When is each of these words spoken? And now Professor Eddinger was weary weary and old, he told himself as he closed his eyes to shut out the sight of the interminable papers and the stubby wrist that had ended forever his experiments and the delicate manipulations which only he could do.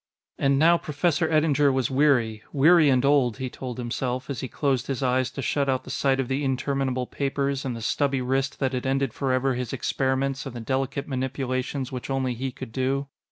And 0.39 0.57
now 0.57 0.79
Professor 0.79 1.29
Eddinger 1.29 1.71
was 1.71 1.91
weary 1.91 2.41
weary 2.51 2.89
and 2.89 3.05
old, 3.05 3.37
he 3.37 3.51
told 3.51 3.77
himself 3.77 4.31
as 4.31 4.39
he 4.39 4.47
closed 4.47 4.87
his 4.87 5.03
eyes 5.03 5.29
to 5.29 5.43
shut 5.43 5.69
out 5.69 5.83
the 5.83 5.91
sight 5.91 6.19
of 6.19 6.27
the 6.27 6.43
interminable 6.43 7.05
papers 7.05 7.65
and 7.65 7.75
the 7.75 7.83
stubby 7.83 8.19
wrist 8.19 8.57
that 8.59 8.73
had 8.73 8.87
ended 8.87 9.13
forever 9.13 9.53
his 9.53 9.73
experiments 9.73 10.47
and 10.47 10.55
the 10.55 10.59
delicate 10.59 11.07
manipulations 11.07 11.91
which 11.91 12.09
only 12.09 12.33
he 12.33 12.51
could 12.51 12.71
do. 12.71 13.09